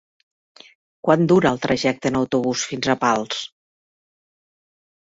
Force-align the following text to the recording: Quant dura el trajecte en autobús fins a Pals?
Quant 1.07 1.27
dura 1.31 1.51
el 1.57 1.61
trajecte 1.67 2.11
en 2.13 2.19
autobús 2.23 2.65
fins 2.73 2.93
a 2.95 2.99
Pals? 3.05 3.47